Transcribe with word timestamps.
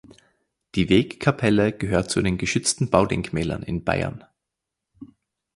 Die 0.73 0.89
Wegkapelle 0.89 1.71
gehört 1.73 2.09
zu 2.09 2.23
den 2.23 2.39
geschützten 2.39 2.89
Baudenkmälern 2.89 3.61
in 3.61 3.83
Bayern. 3.83 4.23